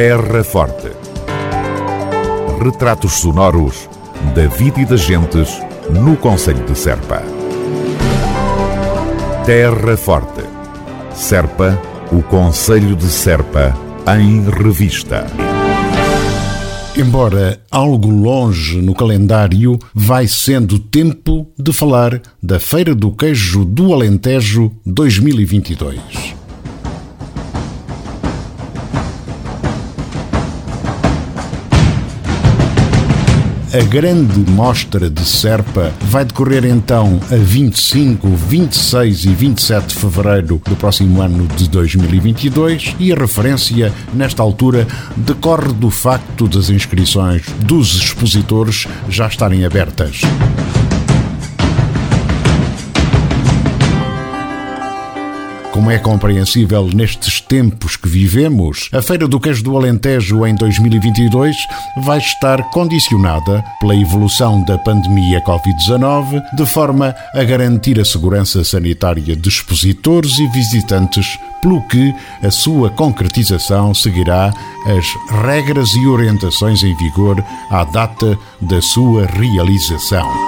[0.00, 0.92] Terra Forte.
[2.62, 3.88] Retratos sonoros
[4.32, 5.60] da vida e das gentes
[5.90, 7.20] no Conselho de Serpa.
[9.44, 10.44] Terra Forte.
[11.12, 11.76] Serpa,
[12.12, 13.76] o Conselho de Serpa,
[14.16, 15.26] em revista.
[16.96, 23.92] Embora algo longe no calendário, vai sendo tempo de falar da Feira do Queijo do
[23.92, 26.37] Alentejo 2022.
[33.70, 40.58] A grande mostra de Serpa vai decorrer então a 25, 26 e 27 de fevereiro
[40.64, 44.86] do próximo ano de 2022 e a referência, nesta altura,
[45.18, 50.22] decorre do facto das inscrições dos expositores já estarem abertas.
[55.78, 61.54] Como é compreensível nestes tempos que vivemos, a Feira do Queijo do Alentejo em 2022
[62.02, 69.36] vai estar condicionada pela evolução da pandemia Covid-19, de forma a garantir a segurança sanitária
[69.36, 74.52] de expositores e visitantes, pelo que a sua concretização seguirá
[74.84, 80.47] as regras e orientações em vigor à data da sua realização.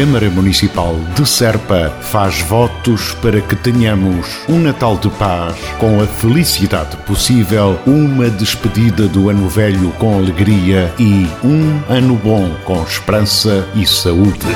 [0.00, 6.06] Câmara Municipal de Serpa faz votos para que tenhamos um Natal de paz, com a
[6.06, 13.68] felicidade possível, uma despedida do ano velho com alegria e um ano bom com esperança
[13.74, 14.46] e saúde.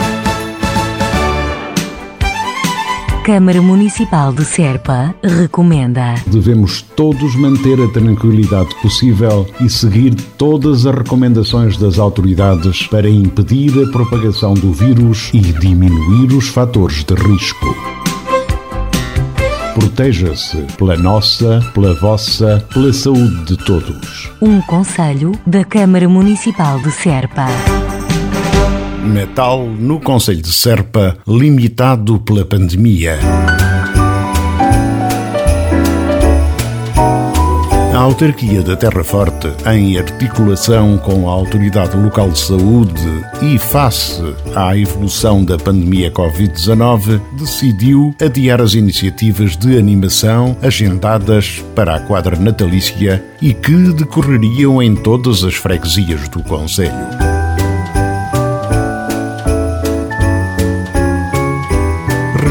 [3.25, 6.15] Câmara Municipal de Serpa recomenda.
[6.27, 13.73] Devemos todos manter a tranquilidade possível e seguir todas as recomendações das autoridades para impedir
[13.83, 17.75] a propagação do vírus e diminuir os fatores de risco.
[19.73, 24.31] Proteja-se pela nossa, pela vossa, pela saúde de todos.
[24.39, 27.47] Um conselho da Câmara Municipal de Serpa.
[29.05, 33.19] Natal no Conselho de Serpa, limitado pela pandemia.
[37.95, 44.21] A autarquia da Terra Forte, em articulação com a Autoridade Local de Saúde e face
[44.55, 52.37] à evolução da pandemia Covid-19, decidiu adiar as iniciativas de animação agendadas para a quadra
[52.37, 57.24] natalícia e que decorreriam em todas as freguesias do Conselho.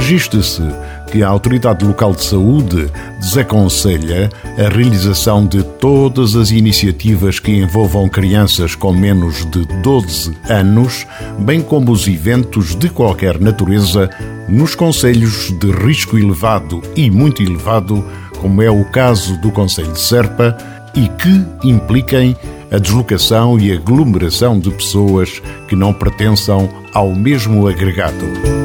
[0.04, 0.62] Registra-se
[1.10, 2.92] que a Autoridade Local de Saúde
[3.22, 11.08] desaconselha a realização de todas as iniciativas que envolvam crianças com menos de 12 anos,
[11.40, 14.10] bem como os eventos de qualquer natureza
[14.50, 18.04] nos conselhos de risco elevado e muito elevado,
[18.42, 20.58] como é o caso do Conselho de Serpa,
[20.94, 22.36] e que impliquem
[22.70, 28.63] a deslocação e aglomeração de pessoas que não pertençam ao mesmo agregado.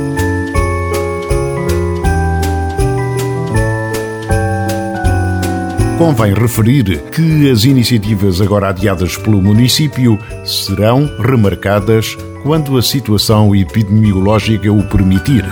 [5.98, 14.72] Convém referir que as iniciativas agora adiadas pelo município serão remarcadas quando a situação epidemiológica
[14.72, 15.44] o permitir.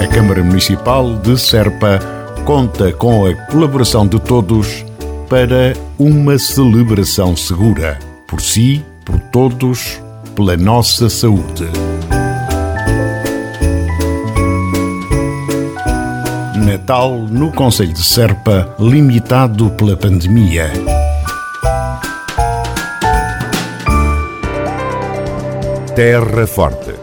[0.00, 1.98] A Câmara Municipal de Serpa
[2.44, 4.84] conta com a colaboração de todos
[5.28, 7.98] para uma celebração segura.
[8.28, 10.00] Por si, por todos,
[10.36, 11.66] pela nossa saúde.
[16.66, 20.72] Natal no Conselho de Serpa, limitado pela pandemia.
[25.94, 26.96] Terra Forte.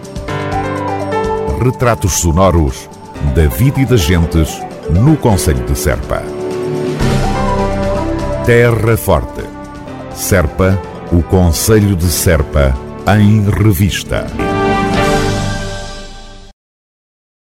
[1.63, 2.89] Retratos sonoros
[3.33, 6.21] da vida e das gentes no Conselho de Serpa.
[8.45, 9.45] Terra Forte.
[10.13, 10.77] Serpa,
[11.09, 12.77] o Conselho de Serpa,
[13.17, 14.27] em revista.